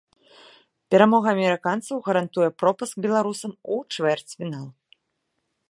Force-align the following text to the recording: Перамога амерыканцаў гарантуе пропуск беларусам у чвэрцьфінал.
Перамога 0.93 1.27
амерыканцаў 1.33 1.97
гарантуе 2.07 2.49
пропуск 2.63 2.95
беларусам 3.07 3.51
у 3.75 3.79
чвэрцьфінал. 3.93 4.67